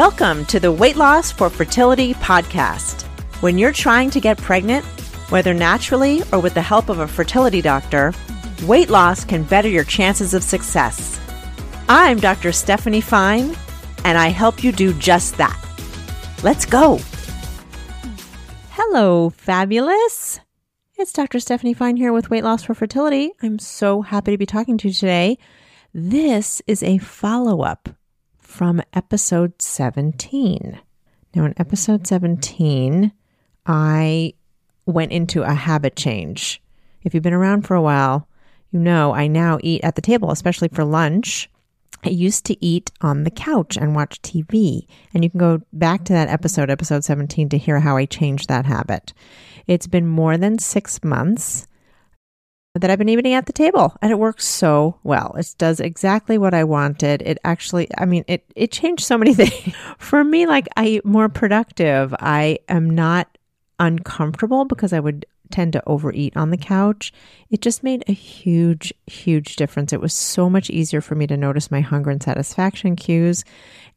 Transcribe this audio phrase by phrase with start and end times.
[0.00, 3.02] Welcome to the Weight Loss for Fertility podcast.
[3.42, 4.82] When you're trying to get pregnant,
[5.28, 8.14] whether naturally or with the help of a fertility doctor,
[8.64, 11.20] weight loss can better your chances of success.
[11.86, 12.50] I'm Dr.
[12.50, 13.54] Stephanie Fein,
[14.06, 15.62] and I help you do just that.
[16.42, 16.98] Let's go.
[18.70, 20.40] Hello, fabulous.
[20.96, 21.40] It's Dr.
[21.40, 23.32] Stephanie Fein here with Weight Loss for Fertility.
[23.42, 25.36] I'm so happy to be talking to you today.
[25.92, 27.90] This is a follow up
[28.60, 30.78] from episode 17.
[31.34, 33.10] Now, in episode 17,
[33.64, 34.34] I
[34.84, 36.60] went into a habit change.
[37.02, 38.28] If you've been around for a while,
[38.70, 41.48] you know I now eat at the table, especially for lunch.
[42.04, 44.86] I used to eat on the couch and watch TV.
[45.14, 48.50] And you can go back to that episode, episode 17, to hear how I changed
[48.50, 49.14] that habit.
[49.66, 51.66] It's been more than six months
[52.74, 55.34] that I've been eating at the table and it works so well.
[55.36, 57.22] It does exactly what I wanted.
[57.22, 59.74] It actually, I mean, it, it changed so many things.
[59.98, 62.14] For me, like I more productive.
[62.20, 63.38] I am not
[63.80, 67.12] uncomfortable because I would tend to overeat on the couch.
[67.50, 69.92] It just made a huge, huge difference.
[69.92, 73.44] It was so much easier for me to notice my hunger and satisfaction cues.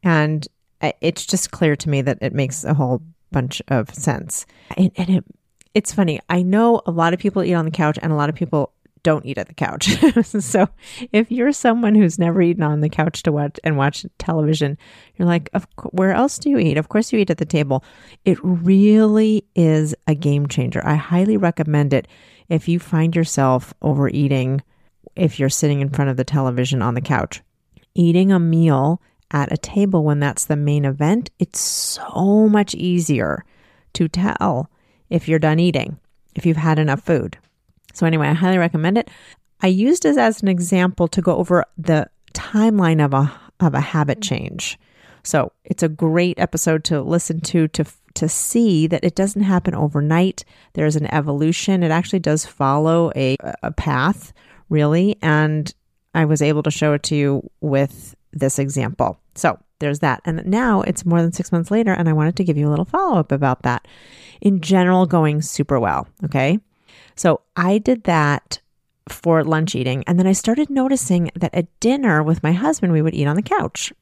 [0.02, 0.48] And
[0.80, 4.46] uh, it's just clear to me that it makes a whole bunch of sense.
[4.76, 5.24] And, and it
[5.74, 6.20] it's funny.
[6.28, 8.72] I know a lot of people eat on the couch and a lot of people
[9.02, 9.96] don't eat at the couch.
[10.24, 10.68] so
[11.12, 14.78] if you're someone who's never eaten on the couch to watch and watch television,
[15.16, 15.50] you're like,
[15.90, 16.78] where else do you eat?
[16.78, 17.84] Of course you eat at the table.
[18.24, 20.80] It really is a game changer.
[20.84, 22.08] I highly recommend it
[22.48, 24.62] if you find yourself overeating
[25.16, 27.42] if you're sitting in front of the television on the couch.
[27.94, 29.00] Eating a meal
[29.30, 33.44] at a table when that's the main event, it's so much easier
[33.92, 34.70] to tell
[35.10, 35.98] if you're done eating,
[36.34, 37.38] if you've had enough food.
[37.92, 39.10] So, anyway, I highly recommend it.
[39.60, 43.80] I used this as an example to go over the timeline of a, of a
[43.80, 44.78] habit change.
[45.22, 49.74] So, it's a great episode to listen to to to see that it doesn't happen
[49.74, 50.44] overnight.
[50.74, 51.82] There's an evolution.
[51.82, 54.32] It actually does follow a, a path,
[54.68, 55.16] really.
[55.20, 55.72] And
[56.14, 59.18] I was able to show it to you with this example.
[59.34, 60.20] So there's that.
[60.24, 62.70] And now it's more than six months later, and I wanted to give you a
[62.70, 63.86] little follow up about that.
[64.40, 66.06] In general, going super well.
[66.24, 66.58] Okay.
[67.16, 68.60] So I did that
[69.08, 70.04] for lunch eating.
[70.06, 73.36] And then I started noticing that at dinner with my husband, we would eat on
[73.36, 73.92] the couch.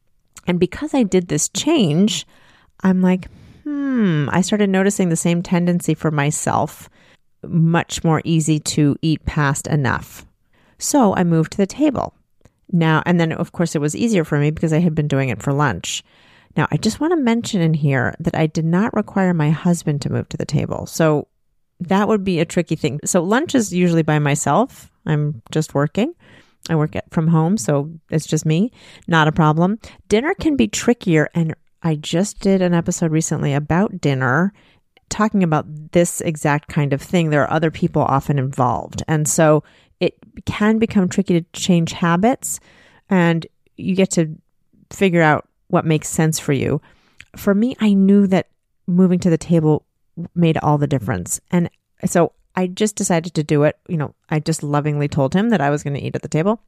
[0.47, 2.27] And because I did this change,
[2.81, 3.29] I'm like,
[3.65, 6.89] hmm, I started noticing the same tendency for myself,
[7.45, 10.27] much more easy to eat past enough.
[10.79, 12.15] So I moved to the table.
[12.73, 15.29] Now, and then of course it was easier for me because I had been doing
[15.29, 16.03] it for lunch.
[16.57, 20.03] Now, I just want to mention in here that I did not require my husband
[20.03, 20.87] to move to the table.
[20.87, 21.29] So
[21.81, 23.01] that would be a tricky thing.
[23.05, 24.91] So lunch is usually by myself.
[25.07, 26.15] I'm just working.
[26.69, 28.71] I work at, from home, so it's just me.
[29.09, 29.79] Not a problem.
[30.09, 34.53] Dinner can be trickier and I just did an episode recently about dinner
[35.09, 37.31] talking about this exact kind of thing.
[37.31, 39.03] There are other people often involved.
[39.09, 39.63] And so
[40.03, 42.59] it can become tricky to change habits
[43.09, 43.47] and
[43.77, 44.37] you get to
[44.91, 46.83] figure out what makes sense for you.
[47.37, 48.49] For me, I knew that
[48.89, 49.87] moving to the table
[50.35, 51.41] made all the difference.
[51.53, 51.71] And
[52.05, 53.79] so I just decided to do it.
[53.87, 56.29] You know, I just lovingly told him that I was going to eat at the
[56.29, 56.61] table.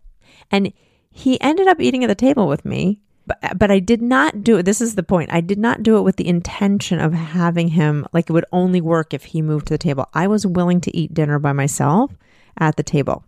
[0.53, 0.73] And
[1.11, 3.01] he ended up eating at the table with me.
[3.27, 4.63] But, but I did not do it.
[4.63, 5.33] This is the point.
[5.33, 8.81] I did not do it with the intention of having him, like it would only
[8.81, 10.09] work if he moved to the table.
[10.15, 12.13] I was willing to eat dinner by myself
[12.59, 13.25] at the table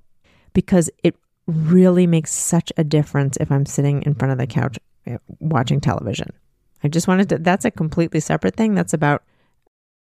[0.52, 1.16] because it
[1.46, 5.80] really makes such a difference if I'm sitting in front of the couch eh, watching
[5.80, 6.32] television.
[6.82, 8.74] I just wanted to, that's a completely separate thing.
[8.74, 9.22] That's about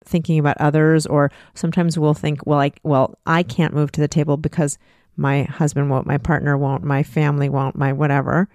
[0.04, 4.08] thinking about others, or sometimes we'll think, well, I, well, I can't move to the
[4.08, 4.78] table because
[5.16, 8.48] my husband won't, my partner won't, my family won't, my whatever.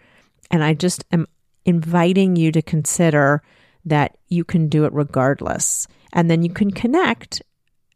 [0.52, 1.28] And I just am
[1.66, 3.44] inviting you to consider
[3.86, 5.88] that you can do it regardless.
[6.14, 7.42] And then you can connect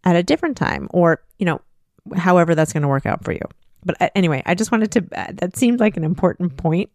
[0.04, 1.62] at a different time or, you know,
[2.16, 3.42] however that's going to work out for you.
[3.84, 6.90] But uh, anyway, I just wanted to, uh, that seemed like an important point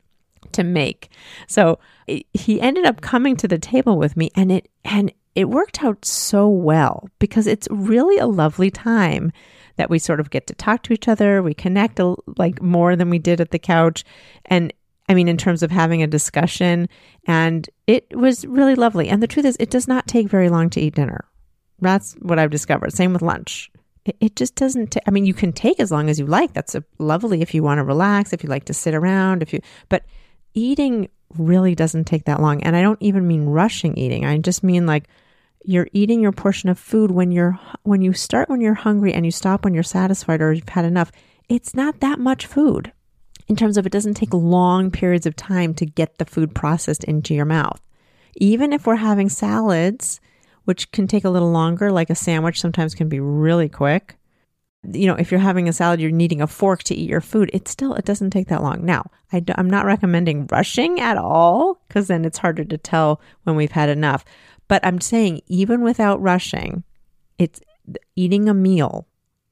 [0.52, 1.10] to make.
[1.48, 5.82] So he ended up coming to the table with me and it, and it worked
[5.82, 9.32] out so well because it's really a lovely time
[9.76, 11.42] that we sort of get to talk to each other.
[11.42, 14.04] We connect a, like more than we did at the couch.
[14.46, 14.72] And
[15.08, 16.88] I mean, in terms of having a discussion,
[17.26, 19.08] and it was really lovely.
[19.08, 21.24] And the truth is, it does not take very long to eat dinner.
[21.80, 22.92] That's what I've discovered.
[22.92, 23.70] Same with lunch
[24.06, 24.92] it, it just doesn't.
[24.92, 26.52] T- I mean, you can take as long as you like.
[26.52, 29.60] That's lovely if you want to relax, if you like to sit around, if you.
[29.88, 30.04] But
[30.54, 34.24] eating really doesn't take that long, and I don't even mean rushing eating.
[34.24, 35.08] I just mean like
[35.64, 39.24] you're eating your portion of food when you're when you start when you're hungry and
[39.24, 41.10] you stop when you're satisfied or you've had enough.
[41.48, 42.92] It's not that much food
[43.48, 47.04] in terms of it doesn't take long periods of time to get the food processed
[47.04, 47.80] into your mouth.
[48.36, 50.20] Even if we're having salads,
[50.66, 54.16] which can take a little longer, like a sandwich sometimes can be really quick.
[54.92, 57.50] You know, if you're having a salad, you're needing a fork to eat your food.
[57.52, 58.84] It still, it doesn't take that long.
[58.84, 63.56] Now, I, am not recommending rushing at all because then it's harder to tell when
[63.56, 64.24] we've had enough.
[64.68, 66.84] But I'm saying even without rushing,
[67.38, 67.60] it's
[68.14, 69.06] eating a meal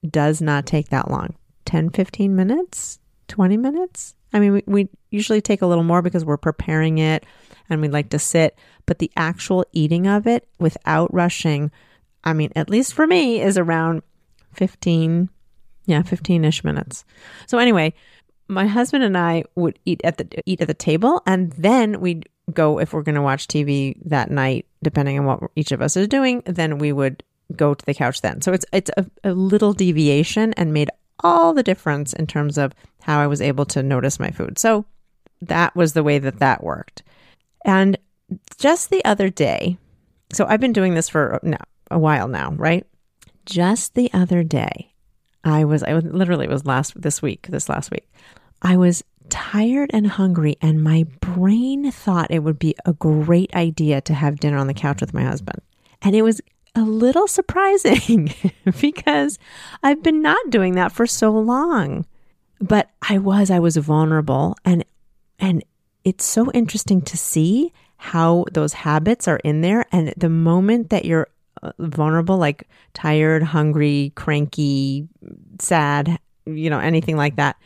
[0.09, 1.35] does not take that long
[1.65, 4.15] 10, 15 minutes, 20 minutes.
[4.35, 7.25] I mean, we, we usually take a little more because we're preparing it
[7.71, 11.71] and we'd like to sit, but the actual eating of it without rushing,
[12.25, 14.03] I mean, at least for me, is around
[14.55, 15.31] 15,
[15.87, 17.05] yeah, 15 ish minutes.
[17.47, 17.95] So, anyway,
[18.49, 22.29] my husband and I would eat at the eat at the table, and then we'd
[22.53, 25.97] go if we're going to watch TV that night, depending on what each of us
[25.97, 26.43] is doing.
[26.45, 27.23] Then we would
[27.57, 28.43] go to the couch then.
[28.43, 30.91] So it's it's a, a little deviation and made
[31.23, 34.59] all the difference in terms of how I was able to notice my food.
[34.59, 34.85] So
[35.43, 37.03] that was the way that that worked.
[37.65, 37.99] And
[38.59, 39.79] just the other day,
[40.33, 41.59] so I've been doing this for uh, now,
[41.91, 42.87] a while now, right?
[43.47, 44.93] Just the other day,
[45.45, 48.11] I was, I was literally, was last, this week, this last week,
[48.63, 54.01] I was tired and hungry, and my brain thought it would be a great idea
[54.03, 55.61] to have dinner on the couch with my husband.
[56.03, 56.41] And it was
[56.75, 58.35] a little surprising
[58.81, 59.39] because
[59.83, 62.07] I've been not doing that for so long.
[62.61, 64.85] But I was, I was vulnerable and
[65.39, 65.65] and
[66.05, 71.05] it's so interesting to see how those habits are in there and the moment that
[71.05, 71.29] you're
[71.63, 75.09] uh, vulnerable like tired, hungry, cranky,
[75.59, 77.57] sad, you know, anything like that,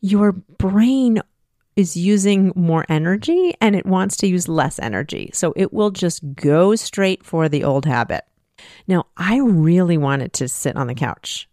[0.00, 1.20] your brain
[1.76, 5.30] is using more energy and it wants to use less energy.
[5.32, 8.24] So it will just go straight for the old habit.
[8.86, 11.48] Now, I really wanted to sit on the couch.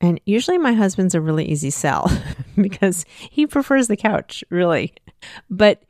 [0.00, 2.10] And usually my husband's a really easy sell
[2.56, 4.94] because he prefers the couch, really.
[5.48, 5.84] But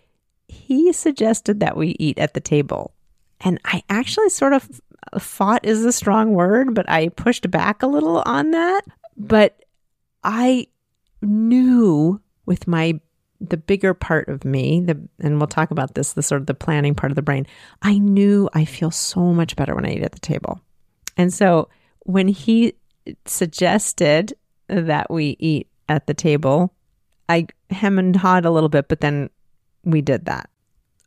[0.49, 2.93] he suggested that we eat at the table.
[3.41, 4.81] And I actually sort of
[5.13, 8.83] uh, fought is a strong word, but I pushed back a little on that.
[9.17, 9.65] But
[10.23, 10.69] I
[11.23, 13.01] knew with my
[13.49, 16.55] the bigger part of me, the and we'll talk about this, the sort of the
[16.55, 17.47] planning part of the brain,
[17.83, 20.61] I knew I feel so much better when I eat at the table.
[21.17, 21.69] And so
[22.01, 22.75] when he
[23.27, 24.35] suggested
[24.69, 26.73] that we eat at the table,
[27.29, 29.31] I hem and hawed a little bit, but then
[29.85, 30.49] we did that.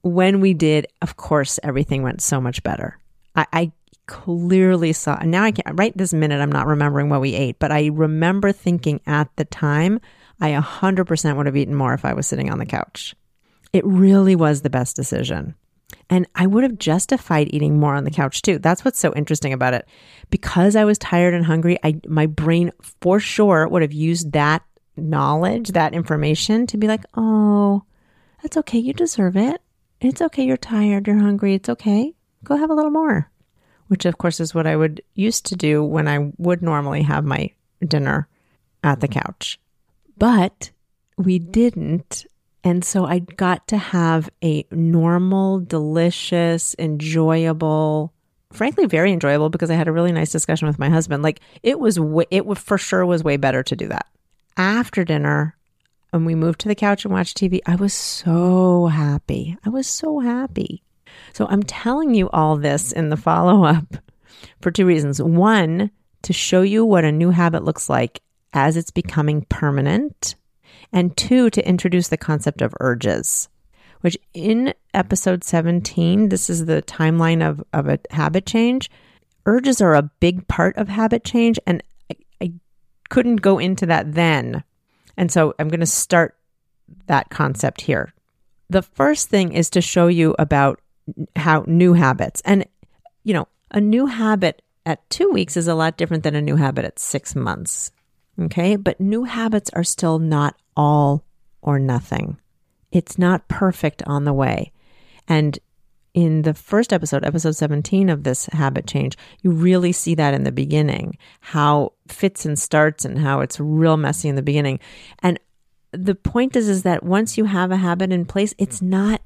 [0.02, 3.00] When we did, of course, everything went so much better.
[3.36, 3.72] I, I
[4.08, 7.60] clearly saw, and now I can't, right this minute, I'm not remembering what we ate,
[7.60, 10.00] but I remember thinking at the time,
[10.40, 13.16] I 100% would have eaten more if I was sitting on the couch.
[13.74, 15.56] It really was the best decision.
[16.10, 18.60] And I would have justified eating more on the couch too.
[18.60, 19.88] That's what's so interesting about it.
[20.30, 24.64] Because I was tired and hungry, I my brain for sure would have used that
[24.98, 27.84] knowledge, that information to be like, "Oh,
[28.42, 28.78] that's okay.
[28.78, 29.62] You deserve it.
[30.00, 30.46] It's okay.
[30.46, 31.56] You're tired, you're hungry.
[31.56, 32.14] It's okay.
[32.44, 33.32] Go have a little more."
[33.88, 37.24] Which of course is what I would used to do when I would normally have
[37.24, 37.52] my
[37.86, 38.28] dinner
[38.84, 39.20] at the mm-hmm.
[39.20, 39.60] couch.
[40.18, 40.72] But
[41.18, 42.26] we didn't
[42.66, 48.12] and so I got to have a normal, delicious, enjoyable,
[48.52, 51.22] frankly, very enjoyable because I had a really nice discussion with my husband.
[51.22, 51.98] Like it was,
[52.32, 54.08] it w- for sure was way better to do that.
[54.58, 55.56] After dinner,
[56.10, 59.56] when we moved to the couch and watched TV, I was so happy.
[59.64, 60.82] I was so happy.
[61.34, 63.98] So I'm telling you all this in the follow up
[64.62, 65.22] for two reasons.
[65.22, 65.92] One,
[66.24, 68.22] to show you what a new habit looks like
[68.54, 70.36] as it's becoming permanent
[70.92, 73.50] and two, to introduce the concept of urges,
[74.02, 78.90] which in episode 17, this is the timeline of, of a habit change.
[79.46, 82.54] Urges are a big part of habit change, and I, I
[83.10, 84.64] couldn't go into that then.
[85.18, 86.38] And so I'm going to start
[87.08, 88.14] that concept here.
[88.70, 90.80] The first thing is to show you about
[91.36, 92.66] how new habits, and
[93.24, 96.56] you know, a new habit at two weeks is a lot different than a new
[96.56, 97.92] habit at six months.
[98.40, 98.76] Okay.
[98.76, 101.24] But new habits are still not all
[101.62, 102.38] or nothing.
[102.92, 104.72] It's not perfect on the way.
[105.28, 105.58] And
[106.14, 110.44] in the first episode, episode 17 of this habit change, you really see that in
[110.44, 114.80] the beginning, how fits and starts and how it's real messy in the beginning.
[115.20, 115.40] And
[115.92, 119.22] the point is, is that once you have a habit in place, it's not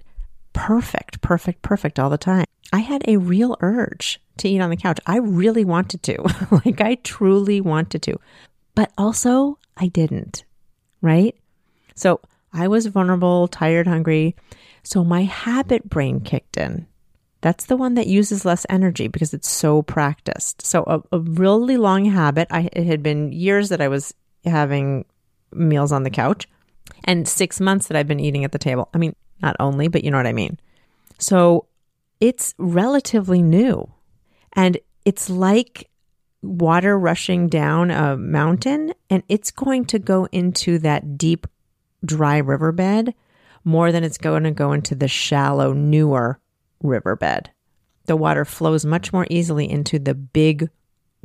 [0.68, 2.46] perfect, perfect, perfect all the time.
[2.72, 5.00] I had a real urge to eat on the couch.
[5.06, 6.22] I really wanted to.
[6.66, 8.20] like I truly wanted to.
[8.76, 10.44] But also I didn't
[11.02, 11.36] right?
[11.96, 12.22] So
[12.54, 14.36] I was vulnerable, tired, hungry.
[14.84, 16.88] So my habit brain kicked in.
[17.42, 20.66] That's the one that uses less energy because it's so practiced.
[20.66, 22.48] So a, a really long habit.
[22.52, 24.14] I it had been years that I was
[24.44, 25.06] having
[25.54, 26.50] meals on the couch,
[27.06, 28.90] and six months that I've been eating at the table.
[28.94, 30.60] I mean, not only, but you know what I mean.
[31.18, 31.68] So
[32.20, 33.92] it's relatively new.
[34.54, 35.90] And it's like
[36.42, 41.48] water rushing down a mountain, and it's going to go into that deep,
[42.04, 43.14] dry riverbed
[43.64, 46.40] more than it's going to go into the shallow, newer
[46.82, 47.50] riverbed.
[48.06, 50.70] The water flows much more easily into the big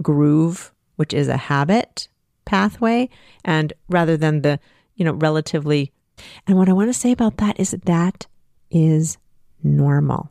[0.02, 2.08] groove, which is a habit
[2.44, 3.08] pathway,
[3.44, 4.58] and rather than the,
[4.96, 5.92] you know, relatively.
[6.46, 8.26] And what I want to say about that is that,
[8.70, 9.18] is
[9.62, 10.30] normal,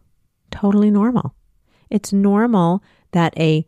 [0.51, 1.33] totally normal.
[1.89, 3.65] It's normal that a,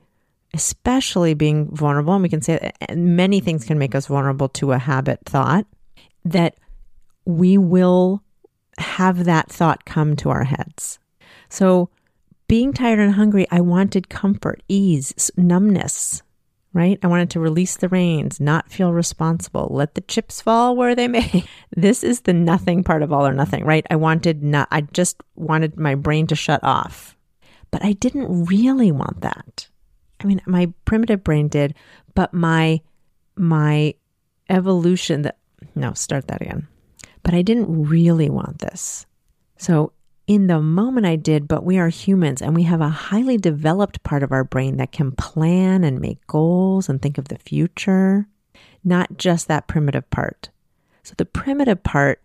[0.53, 4.49] especially being vulnerable, and we can say eh, eh, many things can make us vulnerable
[4.49, 5.65] to a habit thought,
[6.23, 6.55] that
[7.25, 8.23] we will
[8.77, 10.99] have that thought come to our heads.
[11.49, 11.89] So,
[12.47, 16.21] being tired and hungry, I wanted comfort, ease, numbness,
[16.75, 16.99] right?
[17.01, 21.07] I wanted to release the reins, not feel responsible, let the chips fall where they
[21.07, 21.45] may.
[21.75, 23.87] this is the nothing part of all or nothing, right?
[23.89, 27.15] I wanted not, I just wanted my brain to shut off.
[27.71, 29.69] But I didn't really want that.
[30.19, 31.75] I mean, my primitive brain did,
[32.13, 32.81] but my,
[33.37, 33.93] my
[34.49, 35.37] evolution that,
[35.75, 36.67] no, start that again.
[37.23, 39.05] But I didn't really want this.
[39.57, 39.93] So
[40.27, 44.03] in the moment I did, but we are humans and we have a highly developed
[44.03, 48.27] part of our brain that can plan and make goals and think of the future,
[48.83, 50.49] not just that primitive part.
[51.03, 52.21] So the primitive part,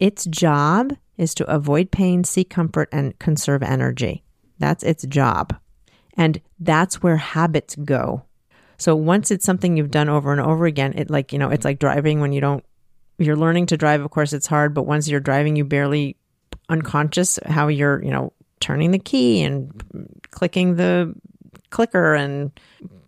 [0.00, 4.24] its job is to avoid pain, seek comfort, and conserve energy.
[4.58, 5.54] That's its job.
[6.14, 8.22] And that's where habits go.
[8.78, 11.64] So once it's something you've done over and over again, it like, you know, it's
[11.64, 12.64] like driving when you don't
[13.18, 16.16] you're learning to drive, of course it's hard, but once you're driving you barely
[16.68, 21.14] unconscious how you're, you know, turning the key and clicking the
[21.70, 22.50] clicker and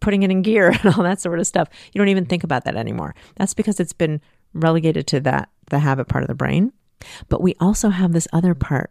[0.01, 1.69] putting it in gear and all that sort of stuff.
[1.93, 3.15] You don't even think about that anymore.
[3.37, 4.21] That's because it's been
[4.55, 6.73] relegated to that, the habit part of the brain.
[7.29, 8.91] But we also have this other part,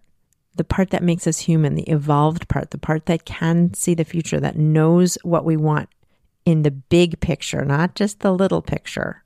[0.56, 4.06] the part that makes us human, the evolved part, the part that can see the
[4.06, 5.90] future, that knows what we want
[6.46, 9.24] in the big picture, not just the little picture.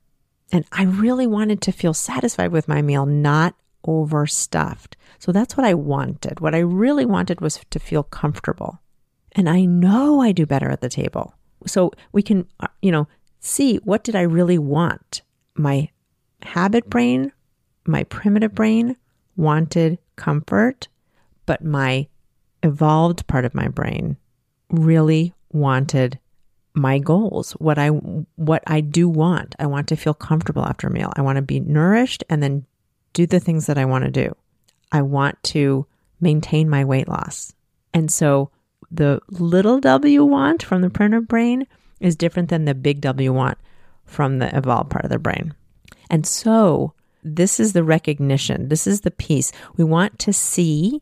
[0.50, 3.54] And I really wanted to feel satisfied with my meal, not
[3.86, 4.96] overstuffed.
[5.22, 6.40] So that's what I wanted.
[6.40, 8.80] What I really wanted was to feel comfortable.
[9.30, 11.32] And I know I do better at the table.
[11.64, 13.06] So we can, uh, you know,
[13.38, 15.22] see what did I really want?
[15.54, 15.90] My
[16.42, 17.30] habit brain,
[17.86, 18.96] my primitive brain
[19.36, 20.88] wanted comfort,
[21.46, 22.08] but my
[22.64, 24.16] evolved part of my brain
[24.70, 26.18] really wanted
[26.74, 29.54] my goals, what I what I do want.
[29.60, 31.12] I want to feel comfortable after a meal.
[31.14, 32.66] I want to be nourished and then
[33.12, 34.34] do the things that I want to do.
[34.92, 35.86] I want to
[36.20, 37.52] maintain my weight loss.
[37.92, 38.50] And so
[38.90, 41.66] the little W want from the primitive brain
[41.98, 43.58] is different than the big W want
[44.04, 45.54] from the evolved part of the brain.
[46.10, 46.92] And so
[47.24, 48.68] this is the recognition.
[48.68, 49.50] This is the piece.
[49.76, 51.00] We want to see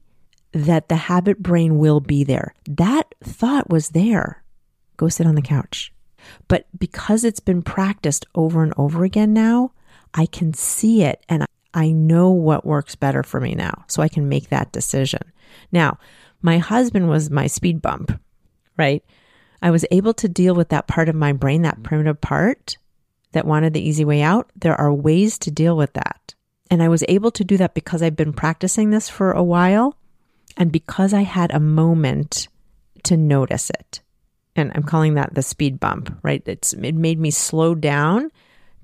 [0.52, 2.54] that the habit brain will be there.
[2.66, 4.42] That thought was there.
[4.96, 5.92] Go sit on the couch.
[6.48, 9.72] But because it's been practiced over and over again now,
[10.12, 14.08] I can see it and I know what works better for me now, so I
[14.08, 15.22] can make that decision.
[15.70, 15.98] Now,
[16.42, 18.18] my husband was my speed bump,
[18.76, 19.04] right?
[19.62, 22.76] I was able to deal with that part of my brain, that primitive part
[23.32, 24.50] that wanted the easy way out.
[24.56, 26.34] There are ways to deal with that.
[26.70, 29.96] And I was able to do that because I've been practicing this for a while
[30.56, 32.48] and because I had a moment
[33.04, 34.00] to notice it.
[34.56, 36.42] And I'm calling that the speed bump, right?
[36.46, 38.30] It's, it made me slow down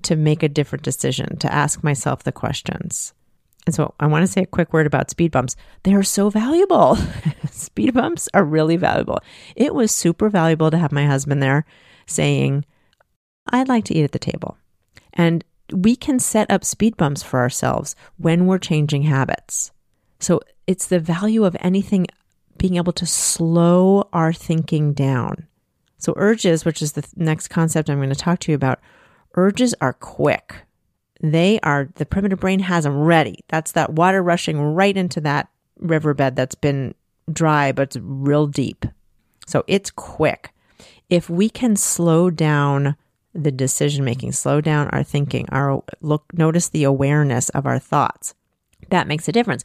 [0.07, 3.13] to make a different decision, to ask myself the questions.
[3.65, 5.57] And so I want to say a quick word about speed bumps.
[5.83, 6.97] They are so valuable.
[7.51, 9.19] speed bumps are really valuable.
[9.57, 11.65] It was super valuable to have my husband there
[12.05, 12.63] saying,
[13.49, 14.57] I'd like to eat at the table.
[15.11, 19.71] And we can set up speed bumps for ourselves when we're changing habits.
[20.21, 22.07] So it's the value of anything
[22.57, 25.47] being able to slow our thinking down.
[25.97, 28.79] So, urges, which is the next concept I'm going to talk to you about,
[29.37, 30.55] Urges are quick.
[31.21, 33.43] They are, the primitive brain has them ready.
[33.47, 36.93] That's that water rushing right into that riverbed that's been
[37.31, 38.85] dry, but it's real deep.
[39.45, 40.51] So it's quick.
[41.09, 42.95] If we can slow down
[43.33, 48.33] the decision making, slow down our thinking, our look, notice the awareness of our thoughts,
[48.89, 49.63] that makes a difference.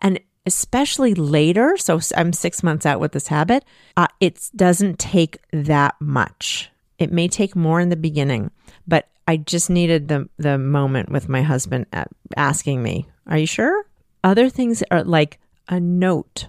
[0.00, 3.64] And especially later, so I'm six months out with this habit,
[3.96, 6.70] uh, it doesn't take that much.
[6.98, 8.50] It may take more in the beginning,
[8.86, 12.04] but I just needed the the moment with my husband uh,
[12.36, 13.86] asking me, "Are you sure?"
[14.22, 15.38] Other things are like
[15.68, 16.48] a note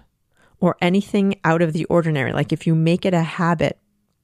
[0.60, 2.32] or anything out of the ordinary.
[2.32, 3.78] Like if you make it a habit.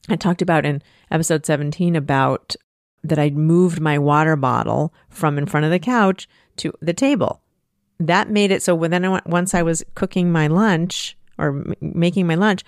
[0.08, 2.56] I talked about in episode 17 about
[3.04, 7.40] that I'd moved my water bottle from in front of the couch to the table.
[7.98, 11.48] That made it so when then I went, once I was cooking my lunch or
[11.48, 12.64] m- making my lunch,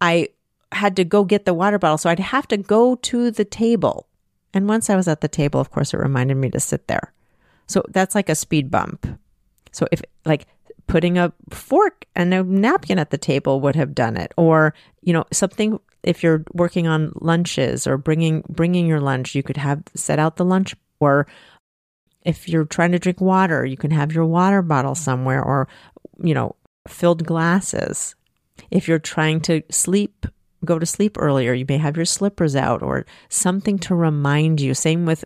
[0.00, 0.28] I
[0.72, 1.98] had to go get the water bottle.
[1.98, 4.08] So I'd have to go to the table.
[4.54, 7.12] And once I was at the table, of course, it reminded me to sit there.
[7.66, 9.06] So that's like a speed bump.
[9.72, 10.46] So if like
[10.86, 15.12] putting a fork and a napkin at the table would have done it or you
[15.12, 19.82] know something if you're working on lunches or bringing bringing your lunch you could have
[19.94, 21.26] set out the lunch or
[22.22, 25.66] if you're trying to drink water you can have your water bottle somewhere or
[26.22, 26.54] you know
[26.86, 28.14] filled glasses
[28.70, 30.26] if you're trying to sleep
[30.64, 34.74] go to sleep earlier you may have your slippers out or something to remind you
[34.74, 35.24] same with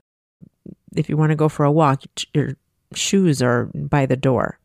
[0.97, 2.03] if you want to go for a walk
[2.35, 2.57] your
[2.95, 4.59] shoes are by the door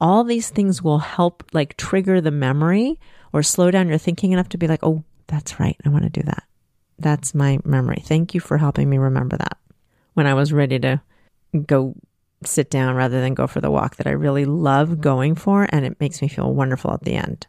[0.00, 2.98] all these things will help like trigger the memory
[3.32, 5.76] or slow down your thinking enough to be like, oh, that's right.
[5.84, 6.44] I want to do that.
[6.98, 8.02] That's my memory.
[8.04, 9.58] Thank you for helping me remember that
[10.14, 11.00] when I was ready to
[11.66, 11.94] go
[12.44, 15.68] sit down rather than go for the walk that I really love going for.
[15.70, 17.46] And it makes me feel wonderful at the end.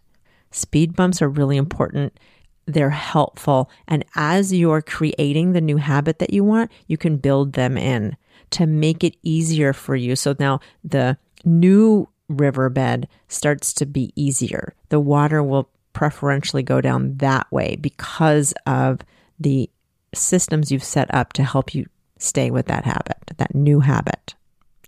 [0.51, 2.19] Speed bumps are really important.
[2.65, 3.70] They're helpful.
[3.88, 8.15] And as you're creating the new habit that you want, you can build them in
[8.51, 10.15] to make it easier for you.
[10.15, 14.74] So now the new riverbed starts to be easier.
[14.89, 19.01] The water will preferentially go down that way because of
[19.39, 19.70] the
[20.13, 21.88] systems you've set up to help you
[22.18, 24.36] stay with that habit, that new habit,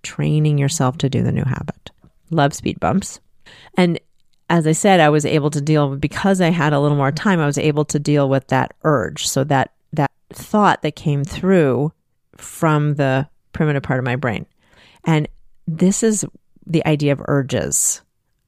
[0.04, 1.92] training yourself to do the new habit.
[2.30, 3.20] Love speed bumps.
[3.76, 4.00] And
[4.54, 7.40] as I said, I was able to deal because I had a little more time,
[7.40, 9.28] I was able to deal with that urge.
[9.28, 11.92] So that that thought that came through
[12.38, 14.46] from the primitive part of my brain.
[15.06, 15.28] And
[15.66, 16.24] this is
[16.68, 18.04] the idea of urges.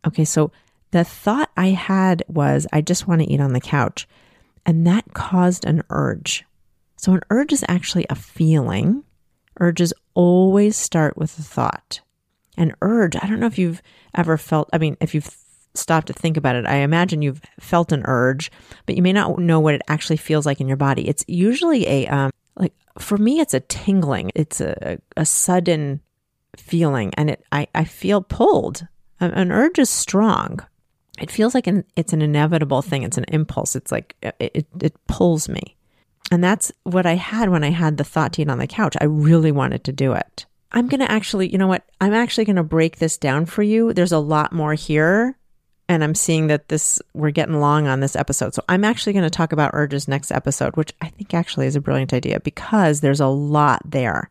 [0.05, 0.51] Okay, so
[0.91, 4.07] the thought I had was, I just want to eat on the couch.
[4.63, 6.45] And that caused an urge.
[6.97, 9.03] So, an urge is actually a feeling.
[9.59, 12.01] Urges always start with a thought.
[12.57, 13.81] An urge, I don't know if you've
[14.13, 15.35] ever felt, I mean, if you've
[15.77, 18.51] stopped to think about it, I imagine you've felt an urge,
[18.85, 21.07] but you may not know what it actually feels like in your body.
[21.07, 26.01] It's usually a, um, like, for me, it's a tingling, it's a, a sudden
[26.57, 28.87] feeling and it I, I feel pulled.
[29.19, 30.59] An urge is strong.
[31.19, 33.03] It feels like an, it's an inevitable thing.
[33.03, 33.75] It's an impulse.
[33.75, 35.77] It's like it, it, it pulls me.
[36.31, 38.95] And that's what I had when I had the thought to eat on the couch.
[38.99, 40.45] I really wanted to do it.
[40.71, 41.85] I'm going to actually, you know what?
[42.01, 43.93] I'm actually going to break this down for you.
[43.93, 45.37] There's a lot more here.
[45.87, 48.53] And I'm seeing that this, we're getting long on this episode.
[48.53, 51.75] So I'm actually going to talk about urges next episode, which I think actually is
[51.75, 54.29] a brilliant idea because there's a lot there.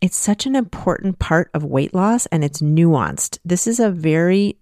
[0.00, 3.38] It's such an important part of weight loss and it's nuanced.
[3.44, 4.56] This is a very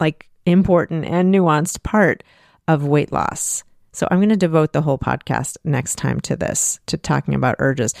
[0.00, 2.22] like important and nuanced part
[2.68, 3.64] of weight loss.
[3.92, 7.56] So I'm going to devote the whole podcast next time to this, to talking about
[7.58, 7.94] urges.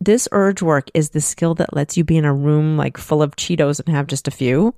[0.00, 3.22] This urge work is the skill that lets you be in a room like full
[3.22, 4.74] of Cheetos and have just a few.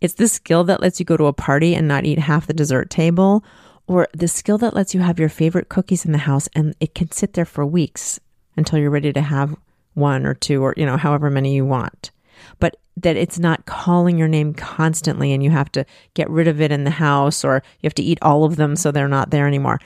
[0.00, 2.54] It's the skill that lets you go to a party and not eat half the
[2.54, 3.44] dessert table,
[3.86, 6.94] or the skill that lets you have your favorite cookies in the house and it
[6.94, 8.18] can sit there for weeks
[8.56, 9.56] until you're ready to have
[9.94, 12.10] one or two or, you know, however many you want.
[12.58, 16.60] But that it's not calling your name constantly and you have to get rid of
[16.60, 19.30] it in the house or you have to eat all of them so they're not
[19.30, 19.80] there anymore.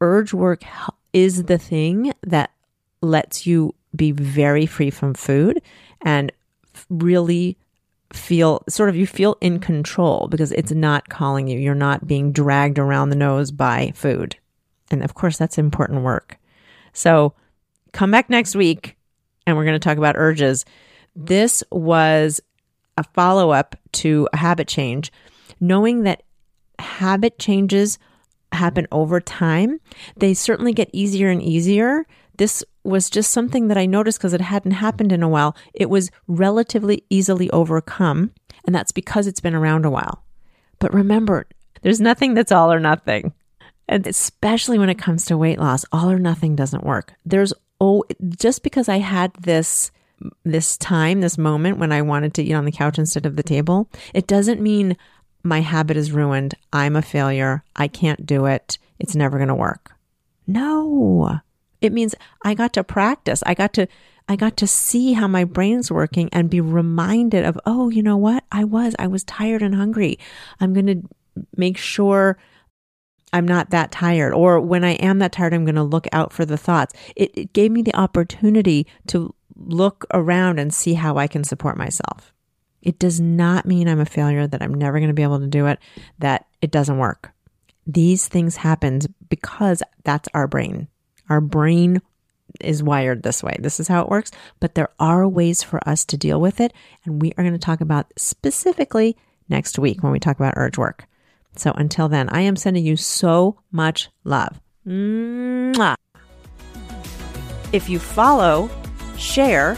[0.00, 0.62] Urge work
[1.12, 2.50] is the thing that
[3.02, 5.60] lets you be very free from food
[6.00, 6.32] and
[6.88, 7.56] really
[8.12, 11.58] feel sort of you feel in control because it's not calling you.
[11.58, 14.36] You're not being dragged around the nose by food.
[14.90, 16.38] And of course, that's important work.
[16.92, 17.34] So
[17.92, 18.96] come back next week
[19.46, 20.64] and we're going to talk about urges.
[21.16, 22.40] This was
[22.96, 25.12] a follow up to a habit change,
[25.60, 26.22] knowing that
[26.78, 27.98] habit changes
[28.52, 29.80] happen over time.
[30.16, 32.06] They certainly get easier and easier.
[32.36, 35.56] This was just something that I noticed because it hadn't happened in a while.
[35.72, 38.32] It was relatively easily overcome,
[38.64, 40.24] and that's because it's been around a while.
[40.78, 41.46] But remember,
[41.82, 43.32] there's nothing that's all or nothing.
[43.88, 47.14] And especially when it comes to weight loss, all or nothing doesn't work.
[47.24, 48.04] There's oh,
[48.36, 49.90] just because I had this
[50.44, 53.42] this time, this moment when I wanted to eat on the couch instead of the
[53.42, 54.96] table, it doesn't mean
[55.42, 56.54] my habit is ruined.
[56.72, 57.64] I'm a failure.
[57.74, 58.78] I can't do it.
[59.00, 59.92] It's never going to work.
[60.46, 61.40] No.
[61.82, 62.14] It means
[62.44, 63.42] I got to practice.
[63.44, 63.86] I got to
[64.28, 68.16] I got to see how my brain's working and be reminded of, oh, you know
[68.16, 68.44] what?
[68.52, 70.18] I was I was tired and hungry.
[70.60, 71.02] I'm going to
[71.56, 72.38] make sure
[73.32, 74.32] I'm not that tired.
[74.32, 76.94] Or when I am that tired, I'm going to look out for the thoughts.
[77.16, 81.76] It, it gave me the opportunity to look around and see how I can support
[81.76, 82.32] myself.
[82.82, 85.46] It does not mean I'm a failure, that I'm never going to be able to
[85.46, 85.78] do it,
[86.18, 87.32] that it doesn't work.
[87.86, 90.88] These things happen because that's our brain.
[91.28, 92.02] Our brain
[92.60, 93.56] is wired this way.
[93.58, 94.30] This is how it works.
[94.60, 96.72] But there are ways for us to deal with it.
[97.04, 99.16] And we are going to talk about specifically
[99.48, 101.06] next week when we talk about urge work.
[101.56, 104.60] So until then, I am sending you so much love.
[104.86, 105.94] Mwah.
[107.72, 108.70] If you follow,
[109.16, 109.76] share,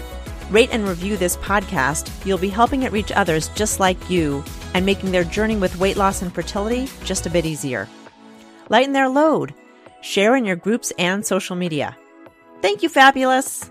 [0.50, 4.84] rate, and review this podcast, you'll be helping it reach others just like you and
[4.84, 7.88] making their journey with weight loss and fertility just a bit easier.
[8.68, 9.54] Lighten their load.
[10.04, 11.96] Share in your groups and social media.
[12.60, 13.70] Thank you, Fabulous.